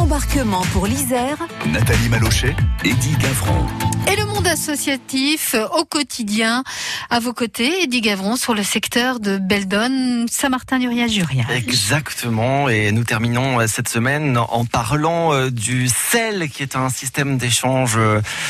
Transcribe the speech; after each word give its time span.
Embarquement 0.00 0.62
pour 0.72 0.86
l'Isère. 0.86 1.36
Nathalie 1.66 2.08
Malochet, 2.08 2.56
Eddie 2.84 3.16
Gavron. 3.16 3.66
Et 4.12 4.16
le 4.16 4.26
monde 4.26 4.46
associatif 4.48 5.54
euh, 5.54 5.66
au 5.78 5.84
quotidien, 5.84 6.64
à 7.10 7.20
vos 7.20 7.32
côtés, 7.32 7.84
Eddie 7.84 8.00
Gavron 8.00 8.34
sur 8.34 8.54
le 8.54 8.64
secteur 8.64 9.20
de 9.20 9.38
Beldon, 9.38 10.26
Saint-Martin-du-Riage-Jurien. 10.28 11.46
Exactement, 11.54 12.68
et 12.68 12.90
nous 12.90 13.04
terminons 13.04 13.60
euh, 13.60 13.66
cette 13.68 13.88
semaine 13.88 14.36
en 14.36 14.64
parlant 14.64 15.32
euh, 15.32 15.50
du 15.50 15.88
CEL, 15.88 16.50
qui 16.50 16.64
est 16.64 16.74
un 16.74 16.88
système 16.88 17.38
d'échange 17.38 17.96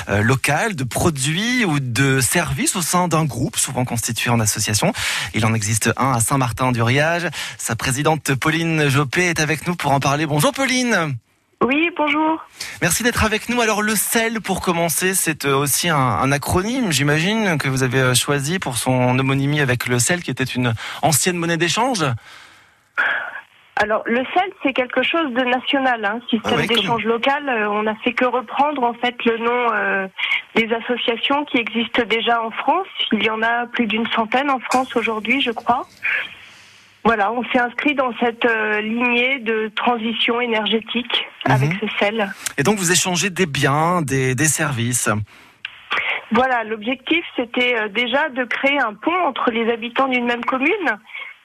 local 0.09 0.75
de 0.75 0.85
produits 0.85 1.65
ou 1.67 1.79
de 1.79 2.21
services 2.21 2.75
au 2.75 2.83
sein 2.83 3.07
d'un 3.07 3.25
groupe, 3.25 3.59
souvent 3.59 3.85
constitué 3.85 4.31
en 4.31 4.41
association. 4.41 4.93
Il 5.35 5.45
en 5.45 5.53
existe 5.53 5.91
un 5.99 6.13
à 6.13 6.21
Saint-Martin-du-Riage. 6.21 7.29
Sa 7.59 7.77
présidente 7.77 8.35
Pauline 8.35 8.89
Jopé 8.89 9.27
est 9.27 9.41
avec 9.41 9.67
nous 9.67 9.77
pour 9.77 9.93
en 9.93 10.01
parler. 10.01 10.27
Bonjour 10.27 10.53
Pauline 10.53 11.17
oui, 11.65 11.91
bonjour. 11.97 12.45
Merci 12.83 13.03
d'être 13.03 13.25
avec 13.25 13.49
nous. 13.49 13.61
Alors 13.63 13.81
le 13.81 13.95
CEL, 13.95 14.41
pour 14.43 14.61
commencer, 14.61 15.15
c'est 15.15 15.47
euh, 15.47 15.57
aussi 15.57 15.89
un, 15.89 16.31
acronyme, 16.31 16.93
j'imagine, 16.93 17.57
que 17.57 17.69
vous 17.69 17.83
avez 17.83 18.01
euh, 18.01 18.15
choisi 18.15 18.59
pour 18.59 18.77
son 18.77 19.19
homonymie 19.19 19.61
avec 19.61 19.87
le 19.87 19.99
CEL, 19.99 20.23
qui 20.23 20.31
était 20.31 20.45
une 20.45 20.75
ancienne 21.01 21.37
monnaie 21.37 21.57
d'échange. 21.57 22.05
Alors 23.77 24.03
le 24.05 24.23
CEL, 24.35 24.53
c'est 24.63 24.75
quelque 24.75 25.03
chose 25.03 25.33
de 25.33 25.43
national, 25.43 26.05
hein, 26.05 26.21
système 26.29 26.61
ah 26.63 26.67
d'échange 26.67 27.05
local. 27.05 27.49
Euh, 27.49 27.71
on 27.71 27.85
n'a 27.85 27.95
fait 27.97 28.13
que 28.13 28.27
reprendre 28.27 28.85
en 28.85 28.95
fait 28.95 29.17
le 29.25 29.39
nom 29.39 30.09
des 30.55 30.69
associations 30.73 31.47
qui 31.47 31.57
existent 31.57 32.03
déjà 32.05 32.43
en 32.43 32.51
France. 32.51 32.87
Il 33.13 33.25
y 33.25 33.31
en 33.31 33.43
a 33.43 33.67
plus 33.67 33.87
d'une 33.87 34.07
centaine 34.09 34.51
en 34.51 34.61
France 34.61 34.95
aujourd'hui, 34.97 35.41
je 35.41 35.51
crois. 35.51 35.87
Voilà, 37.05 37.31
on 37.33 37.45
s'est 37.45 37.59
inscrit 37.59 37.95
dans 37.95 38.15
cette 38.19 38.47
euh, 38.47 38.81
lignée 38.81 39.39
de 39.41 39.71
transition 39.77 40.41
énergétique 40.41 41.27
avec 41.45 41.71
mhm. 41.71 41.79
ce 41.81 41.99
sel. 41.99 42.33
Et 42.57 42.63
donc 42.63 42.79
vous 42.79 42.93
échangez 42.93 43.29
des 43.29 43.45
biens, 43.45 44.01
des, 44.01 44.35
services 44.47 45.11
Voilà, 46.33 46.65
l'objectif 46.65 47.23
c'était 47.37 47.77
euh, 47.77 47.89
déjà 47.89 48.31
de 48.31 48.45
créer 48.45 48.79
un 48.79 48.95
pont 48.95 49.17
entre 49.27 49.51
les 49.51 49.71
habitants 49.71 50.09
d'une 50.09 50.25
même 50.25 50.47
commune, 50.47 50.99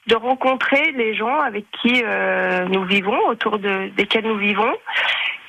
de 0.06 0.16
rencontrer 0.16 0.92
les 0.92 1.14
gens 1.14 1.38
avec 1.40 1.66
qui 1.82 2.02
euh, 2.06 2.64
nous 2.66 2.84
vivons, 2.84 3.18
autour 3.28 3.58
de, 3.58 3.90
desquels 3.96 4.26
nous 4.26 4.38
vivons. 4.38 4.72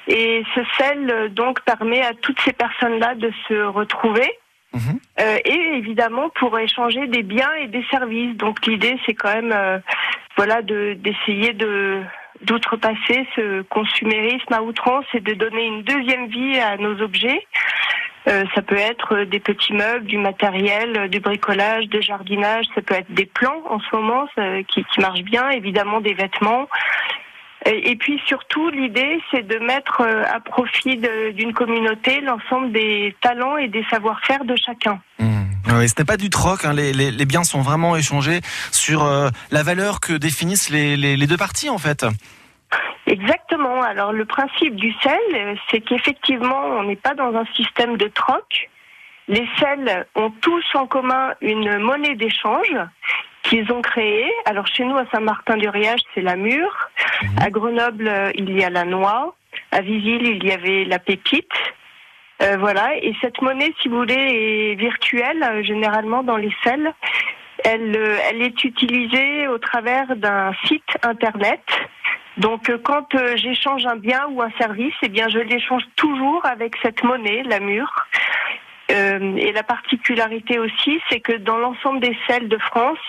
Et 0.07 0.43
ce 0.55 0.61
sel 0.77 1.33
donc 1.33 1.61
permet 1.61 2.01
à 2.01 2.13
toutes 2.13 2.39
ces 2.41 2.51
personnes-là 2.51 3.15
de 3.15 3.31
se 3.47 3.63
retrouver 3.63 4.29
Mhm. 4.73 4.99
Euh, 5.19 5.37
et 5.43 5.77
évidemment 5.77 6.29
pour 6.29 6.57
échanger 6.57 7.07
des 7.07 7.23
biens 7.23 7.51
et 7.59 7.67
des 7.67 7.83
services. 7.91 8.35
Donc 8.37 8.65
l'idée 8.65 8.97
c'est 9.05 9.13
quand 9.13 9.33
même 9.33 9.51
euh, 9.53 9.79
voilà 10.37 10.61
de 10.61 10.93
d'essayer 10.93 11.53
de 11.53 12.01
d'outrepasser 12.41 13.27
ce 13.35 13.61
consumérisme 13.63 14.53
à 14.53 14.61
outrance 14.61 15.05
et 15.13 15.19
de 15.19 15.33
donner 15.33 15.65
une 15.65 15.83
deuxième 15.83 16.27
vie 16.27 16.57
à 16.57 16.77
nos 16.77 16.99
objets. 17.01 17.45
Euh, 18.27 18.43
ça 18.55 18.61
peut 18.61 18.77
être 18.77 19.23
des 19.23 19.39
petits 19.39 19.73
meubles, 19.73 20.05
du 20.05 20.17
matériel, 20.17 21.09
du 21.09 21.19
bricolage, 21.19 21.87
du 21.87 22.01
jardinage, 22.01 22.65
ça 22.73 22.81
peut 22.81 22.95
être 22.95 23.11
des 23.11 23.25
plans 23.25 23.61
en 23.69 23.79
ce 23.79 23.95
moment 23.95 24.27
qui, 24.67 24.83
qui 24.83 24.99
marchent 25.01 25.23
bien, 25.23 25.49
évidemment 25.49 26.01
des 26.01 26.13
vêtements, 26.13 26.67
et, 27.65 27.95
puis 27.95 28.19
surtout, 28.25 28.69
l'idée, 28.69 29.21
c'est 29.29 29.45
de 29.45 29.59
mettre 29.59 30.01
euh, 30.01 30.23
à 30.31 30.39
profit 30.39 30.99
d'une 31.35 31.53
communauté 31.53 32.19
l'ensemble 32.21 32.71
des 32.71 33.15
talents 33.21 33.57
et 33.57 33.67
des 33.67 33.83
savoir-faire 33.89 34.45
de 34.45 34.55
chacun. 34.55 34.99
Mmh. 35.19 35.41
Oui, 35.73 35.87
ce 35.87 35.93
n'est 35.99 36.05
pas 36.05 36.17
du 36.17 36.29
troc, 36.29 36.65
hein. 36.65 36.73
les, 36.73 36.91
les, 36.91 37.11
les, 37.11 37.25
biens 37.25 37.43
sont 37.43 37.61
vraiment 37.61 37.95
échangés 37.95 38.41
sur 38.71 39.03
euh, 39.03 39.29
la 39.51 39.61
valeur 39.61 39.99
que 39.99 40.13
définissent 40.13 40.69
les, 40.71 40.97
les, 40.97 41.27
deux 41.27 41.37
parties 41.37 41.69
en 41.69 41.77
fait. 41.77 42.03
Exactement. 43.05 43.81
Alors 43.83 44.11
le 44.11 44.25
principe 44.25 44.75
du 44.75 44.91
sel, 45.03 45.57
c'est 45.69 45.81
qu'effectivement, 45.81 46.61
on 46.79 46.83
n'est 46.83 46.95
pas 46.95 47.13
dans 47.13 47.35
un 47.35 47.45
système 47.55 47.97
de 47.97 48.07
troc. 48.07 48.69
Les 49.27 49.47
sels 49.59 50.07
ont 50.15 50.31
tous 50.41 50.65
en 50.73 50.87
commun 50.87 51.33
une 51.41 51.77
monnaie 51.77 52.15
d'échange 52.15 52.75
qu'ils 53.51 53.69
ont 53.73 53.81
créée. 53.81 54.31
Alors 54.45 54.65
chez 54.65 54.85
nous, 54.85 54.97
à 54.97 55.05
Saint-Martin-du-Riage, 55.11 55.99
c'est 56.15 56.21
la 56.21 56.37
mûre. 56.37 56.89
Mhm. 57.21 57.29
À 57.41 57.49
Grenoble, 57.49 58.07
euh, 58.07 58.31
il 58.35 58.57
y 58.57 58.63
a 58.63 58.69
la 58.69 58.85
noix. 58.85 59.35
À 59.71 59.81
Visil, 59.81 60.25
il 60.25 60.43
y 60.45 60.51
avait 60.51 60.85
la 60.85 60.99
pépite. 60.99 61.51
Euh, 62.41 62.55
voilà. 62.57 62.95
Et 62.95 63.13
cette 63.19 63.41
monnaie, 63.41 63.73
si 63.81 63.89
vous 63.89 63.97
voulez, 63.97 64.13
est 64.13 64.75
virtuelle, 64.75 65.43
euh, 65.43 65.63
généralement 65.63 66.23
dans 66.23 66.37
les 66.37 66.53
selles. 66.63 66.93
Elle, 67.63 67.95
elle 68.29 68.41
est 68.41 68.63
utilisée 68.63 69.47
au 69.47 69.59
travers 69.59 70.15
d'un 70.15 70.51
site 70.65 70.97
internet. 71.03 71.61
Donc, 72.37 72.71
quand 72.81 73.05
j'échange 73.35 73.85
un 73.85 73.97
bien 73.97 74.25
ou 74.31 74.41
un 74.41 74.49
service, 74.57 74.95
eh 75.03 75.09
bien, 75.09 75.27
je 75.29 75.37
l'échange 75.37 75.83
toujours 75.95 76.43
avec 76.45 76.73
cette 76.81 77.03
monnaie, 77.03 77.43
la 77.43 77.59
mûre. 77.59 78.07
Euh, 78.91 79.35
et 79.37 79.51
la 79.51 79.63
particularité 79.63 80.59
aussi, 80.59 80.99
c'est 81.09 81.19
que 81.19 81.33
dans 81.33 81.57
l'ensemble 81.57 81.99
des 82.01 82.17
selles 82.27 82.49
de 82.49 82.57
France, 82.57 82.99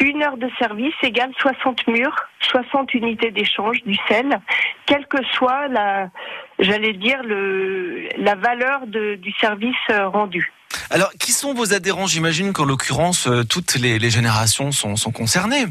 une 0.00 0.22
heure 0.22 0.36
de 0.36 0.48
service 0.58 0.94
égale 1.02 1.30
60 1.40 1.86
murs, 1.88 2.28
60 2.50 2.94
unités 2.94 3.30
d'échange 3.30 3.82
du 3.84 3.96
sel, 4.08 4.40
quelle 4.86 5.06
que 5.06 5.18
soit 5.34 5.68
la, 5.68 6.10
j'allais 6.58 6.92
dire, 6.92 7.22
le, 7.22 8.08
la 8.18 8.34
valeur 8.34 8.86
du 8.86 9.32
service 9.40 9.74
euh, 9.90 10.08
rendu. 10.08 10.52
Alors, 10.90 11.10
qui 11.18 11.32
sont 11.32 11.54
vos 11.54 11.72
adhérents? 11.72 12.06
J'imagine 12.06 12.52
qu'en 12.52 12.64
l'occurrence, 12.64 13.26
euh, 13.26 13.44
toutes 13.44 13.76
les, 13.76 14.10
générations 14.10 14.72
sont, 14.72 14.96
sont 14.96 15.12
concernées. 15.12 15.64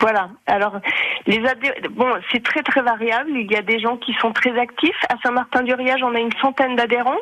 Voilà. 0.00 0.28
Alors, 0.46 0.80
les 1.26 1.40
bon, 1.90 2.12
c'est 2.30 2.42
très 2.42 2.62
très 2.62 2.82
variable. 2.82 3.30
Il 3.30 3.50
y 3.50 3.56
a 3.56 3.62
des 3.62 3.78
gens 3.78 3.96
qui 3.96 4.12
sont 4.14 4.32
très 4.32 4.58
actifs. 4.58 4.98
À 5.08 5.16
Saint-Martin-du-Riage, 5.22 6.02
on 6.02 6.14
a 6.14 6.18
une 6.18 6.32
centaine 6.40 6.76
d'adhérents. 6.76 7.18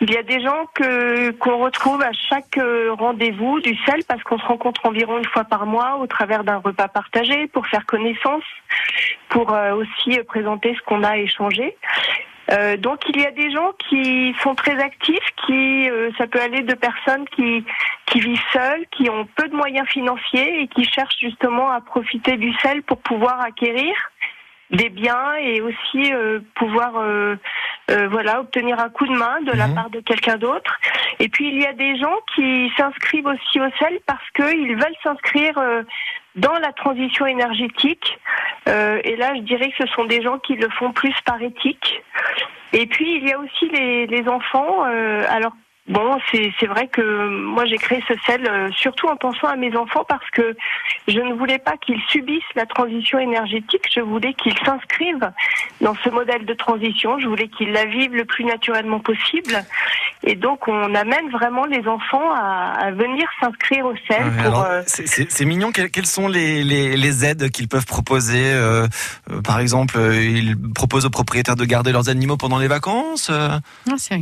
Il 0.00 0.12
y 0.12 0.16
a 0.16 0.22
des 0.22 0.40
gens 0.40 0.66
que 0.74 1.30
qu'on 1.32 1.58
retrouve 1.58 2.02
à 2.02 2.12
chaque 2.12 2.58
euh, 2.58 2.92
rendez-vous 2.92 3.60
du 3.60 3.74
sel 3.84 4.00
parce 4.06 4.22
qu'on 4.22 4.38
se 4.38 4.44
rencontre 4.44 4.84
environ 4.84 5.18
une 5.18 5.24
fois 5.24 5.44
par 5.44 5.66
mois 5.66 5.96
au 5.96 6.06
travers 6.06 6.44
d'un 6.44 6.58
repas 6.58 6.88
partagé 6.88 7.46
pour 7.48 7.66
faire 7.66 7.86
connaissance, 7.86 8.44
pour 9.30 9.52
euh, 9.52 9.74
aussi 9.74 10.18
présenter 10.24 10.74
ce 10.74 10.82
qu'on 10.82 11.02
a 11.02 11.16
échangé. 11.16 11.76
Euh, 12.50 12.76
donc 12.76 13.00
il 13.08 13.20
y 13.20 13.26
a 13.26 13.30
des 13.32 13.50
gens 13.50 13.72
qui 13.88 14.34
sont 14.42 14.54
très 14.54 14.78
actifs, 14.80 15.28
qui 15.46 15.88
ça 16.18 16.26
peut 16.26 16.40
aller 16.40 16.62
de 16.62 16.74
personnes 16.74 17.26
qui 17.34 17.64
qui 18.06 18.20
vivent 18.20 18.40
seules, 18.52 18.86
qui 18.92 19.10
ont 19.10 19.26
peu 19.36 19.48
de 19.48 19.56
moyens 19.56 19.88
financiers 19.88 20.62
et 20.62 20.68
qui 20.68 20.84
cherchent 20.84 21.18
justement 21.20 21.70
à 21.70 21.80
profiter 21.80 22.36
du 22.36 22.52
sel 22.58 22.82
pour 22.82 22.98
pouvoir 22.98 23.40
acquérir 23.40 23.94
des 24.70 24.88
biens 24.88 25.34
et 25.40 25.60
aussi 25.60 26.12
pouvoir 26.54 26.94
euh, 27.88 28.08
voilà, 28.08 28.40
obtenir 28.40 28.80
un 28.80 28.88
coup 28.88 29.06
de 29.06 29.16
main 29.16 29.40
de 29.42 29.52
la 29.52 29.68
mhm. 29.68 29.74
part 29.74 29.90
de 29.90 30.00
quelqu'un 30.00 30.38
d'autre. 30.38 30.76
Et 31.20 31.28
puis 31.28 31.48
il 31.48 31.62
y 31.62 31.66
a 31.66 31.72
des 31.72 31.96
gens 31.96 32.16
qui 32.34 32.68
s'inscrivent 32.76 33.26
aussi 33.26 33.60
au 33.60 33.70
sel 33.78 34.00
parce 34.06 34.28
qu'ils 34.34 34.74
veulent 34.74 34.96
s'inscrire 35.04 35.56
euh, 35.58 35.82
dans 36.34 36.58
la 36.58 36.72
transition 36.72 37.26
énergétique. 37.26 38.18
Euh, 38.68 39.00
et 39.04 39.14
là, 39.14 39.34
je 39.36 39.42
dirais 39.42 39.70
que 39.70 39.86
ce 39.86 39.92
sont 39.92 40.04
des 40.04 40.20
gens 40.20 40.38
qui 40.40 40.56
le 40.56 40.68
font 40.70 40.90
plus 40.90 41.14
par 41.24 41.40
éthique. 41.40 42.02
Et 42.72 42.86
puis 42.86 43.16
il 43.16 43.28
y 43.28 43.32
a 43.32 43.38
aussi 43.38 43.68
les, 43.68 44.28
enfants. 44.28 44.82
alors 44.82 45.52
Bon, 45.88 46.18
c'est 46.32 46.66
vrai 46.66 46.88
que 46.88 47.28
moi 47.28 47.64
j'ai 47.64 47.76
créé 47.76 48.02
ce 48.08 48.14
sel 48.26 48.44
euh, 48.44 48.68
surtout 48.72 49.06
en 49.06 49.16
pensant 49.16 49.46
à 49.46 49.54
mes 49.54 49.76
enfants 49.76 50.04
parce 50.08 50.28
que 50.30 50.56
je 51.06 51.20
ne 51.20 51.32
voulais 51.34 51.60
pas 51.60 51.76
qu'ils 51.76 52.00
subissent 52.08 52.42
la 52.56 52.66
transition 52.66 53.20
énergétique, 53.20 53.82
je 53.94 54.00
voulais 54.00 54.34
qu'ils 54.34 54.58
s'inscrivent 54.64 55.30
dans 55.80 55.94
ce 56.02 56.08
modèle 56.10 56.44
de 56.44 56.54
transition, 56.54 57.20
je 57.20 57.28
voulais 57.28 57.46
qu'ils 57.46 57.70
la 57.70 57.84
vivent 57.84 58.16
le 58.16 58.24
plus 58.24 58.44
naturellement 58.44 58.98
possible. 58.98 59.64
Et 60.24 60.34
donc 60.34 60.66
on 60.66 60.94
amène 60.96 61.30
vraiment 61.30 61.66
les 61.66 61.86
enfants 61.86 62.32
à, 62.34 62.90
venir 62.90 63.28
s'inscrire 63.40 63.86
au 63.86 63.94
sel. 64.08 64.24
Euh, 64.44 64.82
c'est 64.86 65.44
mignon, 65.44 65.70
quelles, 65.70 66.06
sont 66.06 66.26
les, 66.26 66.64
les, 66.64 66.96
les 66.96 67.24
aides 67.24 67.50
qu'ils 67.50 67.68
peuvent 67.68 67.86
proposer 67.86 68.42
euh, 68.42 68.88
Par 69.44 69.60
exemple, 69.60 69.98
ils 69.98 70.56
proposent 70.74 71.06
aux 71.06 71.10
propriétaires 71.10 71.56
de 71.56 71.64
garder 71.64 71.92
leurs 71.92 72.08
animaux 72.08 72.36
pendant 72.36 72.58
les 72.58 72.68
vacances 72.68 73.30
ah, 73.30 73.60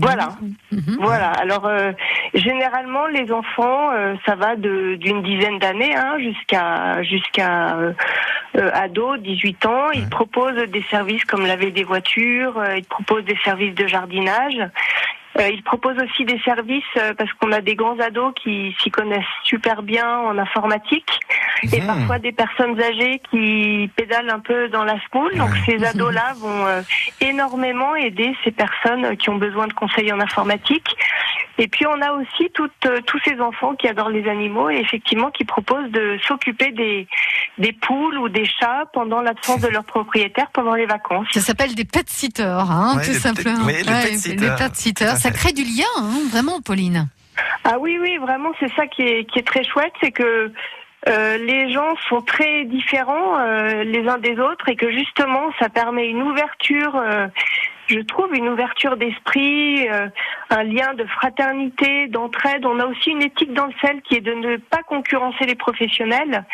Voilà. 0.00 0.36
Mhm. 0.72 0.98
Voilà. 1.00 1.30
Alors, 1.30 1.53
alors 1.54 1.66
euh, 1.66 1.92
généralement 2.34 3.06
les 3.06 3.30
enfants, 3.30 3.92
euh, 3.92 4.14
ça 4.26 4.34
va 4.34 4.56
d'une 4.56 5.22
dizaine 5.22 5.58
d'années 5.58 5.94
hein, 5.94 6.16
jusqu'à 6.18 7.02
jusqu'à 7.02 7.76
euh, 7.76 8.70
ados, 8.72 9.20
18 9.20 9.66
ans. 9.66 9.90
Ils 9.92 10.08
proposent 10.08 10.68
des 10.68 10.82
services 10.90 11.24
comme 11.24 11.46
laver 11.46 11.70
des 11.70 11.84
voitures, 11.84 12.60
ils 12.76 12.84
proposent 12.84 13.24
des 13.24 13.38
services 13.44 13.74
de 13.74 13.86
jardinage. 13.86 14.58
Euh, 15.38 15.48
ils 15.48 15.62
proposent 15.62 15.98
aussi 15.98 16.24
des 16.24 16.38
services 16.40 16.84
parce 17.18 17.32
qu'on 17.34 17.52
a 17.52 17.60
des 17.60 17.74
grands 17.74 17.98
ados 17.98 18.32
qui 18.42 18.74
s'y 18.80 18.90
connaissent 18.90 19.24
super 19.42 19.82
bien 19.82 20.18
en 20.18 20.38
informatique 20.38 21.10
et 21.72 21.80
mhm. 21.80 21.86
parfois 21.86 22.18
des 22.18 22.32
personnes 22.32 22.80
âgées 22.80 23.20
qui 23.30 23.90
pédalent 23.96 24.30
un 24.30 24.40
peu 24.40 24.68
dans 24.68 24.84
la 24.84 24.96
school. 25.08 25.34
Donc 25.36 25.50
ces 25.66 25.84
ados-là 25.84 26.34
vont 26.36 26.66
énormément 27.20 27.96
aider 27.96 28.34
ces 28.44 28.52
personnes 28.52 29.16
qui 29.16 29.30
ont 29.30 29.36
besoin 29.36 29.66
de 29.66 29.72
conseils 29.72 30.12
en 30.12 30.20
informatique. 30.20 30.96
Et 31.58 31.68
puis 31.68 31.86
on 31.86 32.00
a 32.02 32.12
aussi 32.12 32.50
toutes, 32.52 32.72
euh, 32.86 33.00
tous 33.06 33.20
ces 33.24 33.40
enfants 33.40 33.74
qui 33.76 33.86
adorent 33.86 34.10
les 34.10 34.28
animaux 34.28 34.70
et 34.70 34.76
effectivement 34.76 35.30
qui 35.30 35.44
proposent 35.44 35.90
de 35.90 36.18
s'occuper 36.26 36.72
des, 36.72 37.06
des 37.58 37.72
poules 37.72 38.18
ou 38.18 38.28
des 38.28 38.44
chats 38.44 38.84
pendant 38.92 39.20
l'absence 39.20 39.60
de 39.60 39.68
leur 39.68 39.84
propriétaire 39.84 40.48
pendant 40.52 40.74
les 40.74 40.86
vacances. 40.86 41.28
Ça 41.30 41.40
s'appelle 41.40 41.74
des 41.74 41.84
pet 41.84 42.08
sitters, 42.08 42.42
hein, 42.42 42.94
Ouais, 42.96 43.04
tout 43.04 43.12
simplement. 43.12 43.66
oui, 43.66 43.74
les 43.84 44.48
pet 44.56 44.74
sitters. 44.74 45.06
Ça 45.24 45.30
crée 45.30 45.52
du 45.52 45.62
lien, 45.62 45.88
hein, 45.96 46.28
vraiment, 46.30 46.60
Pauline. 46.60 47.08
Ah 47.64 47.78
oui, 47.78 47.96
oui, 47.98 48.18
vraiment, 48.18 48.52
c'est 48.60 48.70
ça 48.74 48.86
qui 48.86 49.00
est, 49.00 49.46
très 49.46 49.64
chouette, 49.64 49.94
c'est 50.02 50.10
que 50.10 50.52
euh, 51.08 51.38
les 51.38 51.72
gens 51.72 51.96
sont 52.10 52.20
très 52.20 52.66
différents 52.66 53.38
euh, 53.38 53.84
les 53.84 54.06
uns 54.06 54.18
des 54.18 54.38
autres 54.38 54.68
et 54.68 54.76
que 54.76 54.92
justement, 54.92 55.50
ça 55.58 55.70
permet 55.70 56.10
une 56.10 56.20
ouverture, 56.20 56.94
euh, 56.96 57.26
je 57.86 58.00
trouve, 58.00 58.34
une 58.34 58.50
ouverture 58.50 58.98
d'esprit, 58.98 59.88
un 60.50 60.62
lien 60.62 60.92
de 60.92 61.04
fraternité, 61.06 62.06
d'entraide. 62.08 62.66
On 62.66 62.78
a 62.78 62.84
aussi 62.84 63.08
une 63.08 63.22
éthique 63.22 63.54
dans 63.54 63.64
le 63.64 63.74
sel 63.80 64.02
qui 64.02 64.16
est 64.16 64.20
de 64.20 64.34
ne 64.34 64.58
pas 64.58 64.82
concurrencer 64.82 65.46
les 65.46 65.54
professionnels. 65.54 66.44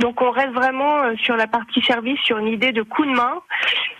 Donc 0.00 0.20
on 0.22 0.30
reste 0.30 0.52
vraiment 0.52 1.02
euh, 1.02 1.14
sur 1.16 1.36
la 1.36 1.46
partie 1.46 1.80
service, 1.82 2.18
sur 2.20 2.38
une 2.38 2.48
idée 2.48 2.72
de 2.72 2.82
coup 2.82 3.04
de 3.04 3.10
main. 3.12 3.40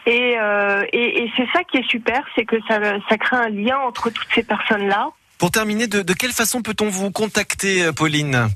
Et, 0.06 0.34
euh, 0.38 0.84
et, 0.92 1.24
et 1.24 1.32
c'est 1.36 1.46
ça 1.52 1.64
qui 1.64 1.78
est 1.78 1.88
super, 1.88 2.22
c'est 2.34 2.44
que 2.44 2.56
ça, 2.68 2.78
ça 3.08 3.16
crée 3.16 3.36
un 3.36 3.48
lien 3.48 3.78
entre 3.78 4.10
toutes 4.10 4.28
ces 4.34 4.42
personnes-là. 4.42 5.08
Pour 5.38 5.50
terminer, 5.50 5.86
de, 5.86 6.02
de 6.02 6.12
quelle 6.12 6.32
façon 6.32 6.62
peut-on 6.62 6.88
vous 6.88 7.10
contacter, 7.10 7.84
euh, 7.84 7.92
Pauline? 7.92 8.48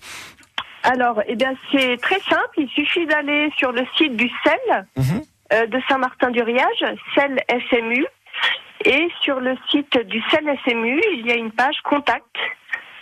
Alors, 0.84 1.22
eh 1.26 1.34
bien, 1.36 1.54
c'est 1.72 1.96
très 2.00 2.20
simple. 2.20 2.54
Il 2.56 2.68
suffit 2.70 3.04
d'aller 3.06 3.50
sur 3.56 3.72
le 3.72 3.84
site 3.96 4.16
du 4.16 4.30
CEL 4.44 4.86
Mhm. 4.96 5.22
euh, 5.52 5.66
de 5.66 5.80
Saint-Martin-du-Riage, 5.88 6.84
CEL 7.14 7.40
SMU. 7.70 8.06
Et 8.84 9.08
sur 9.22 9.40
le 9.40 9.56
site 9.70 9.98
du 10.06 10.22
CEL 10.30 10.44
SMU, 10.64 11.02
il 11.14 11.26
y 11.26 11.32
a 11.32 11.34
une 11.34 11.50
page 11.50 11.80
contact 11.82 12.36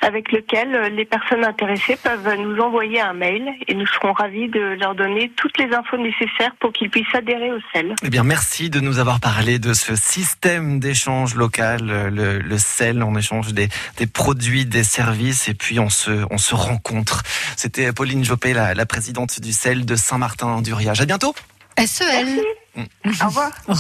avec 0.07 0.31
lequel 0.31 0.75
euh, 0.75 0.89
les 0.89 1.05
personnes 1.05 1.45
intéressées 1.45 1.99
peuvent 2.03 2.33
nous 2.39 2.59
envoyer 2.61 3.01
un 3.01 3.13
mail 3.13 3.45
et 3.67 3.75
nous 3.75 3.87
serons 3.87 4.13
ravis 4.13 4.49
de 4.49 4.77
leur 4.79 4.95
donner 4.95 5.33
toutes 5.37 5.59
les 5.59 5.75
infos 5.75 5.97
nécessaires 5.97 6.55
pour 6.61 6.73
qu'ils 6.73 6.91
puissent 6.91 7.15
adhérer 7.15 7.51
au 7.53 7.59
CEL. 7.73 7.95
Eh 8.05 8.09
bien, 8.09 8.23
merci 8.23 8.71
de 8.71 8.79
nous 8.79 8.99
avoir 9.01 9.19
parlé 9.19 9.59
de 9.59 9.73
ce 9.75 9.97
système 9.97 10.79
d'échange 10.79 11.35
local, 11.35 11.81
euh, 11.91 12.11
le, 12.11 12.39
le 12.39 12.59
sel. 12.59 13.03
On 13.03 13.17
échange 13.17 13.53
des, 13.53 13.69
des 13.97 14.07
produits, 14.07 14.65
des 14.65 14.85
services, 14.85 15.49
et 15.49 15.55
puis 15.55 15.81
on 15.81 15.91
se, 15.91 16.25
on 16.31 16.39
se 16.39 16.55
rencontre. 16.55 17.23
C'était 17.57 17.93
Pauline 17.93 18.25
Jopé, 18.25 18.55
la, 18.55 18.75
la 18.75 18.87
présidente 18.87 19.41
du 19.41 19.53
sel 19.53 19.85
de 19.85 19.97
Saint-Martin-du-Riage. 19.97 21.01
À 21.01 21.07
bientôt. 21.07 21.35
SEL. 21.85 22.41
Au 22.77 23.27
revoir. 23.27 23.51
Au 23.69 23.73
revoir. 23.73 23.77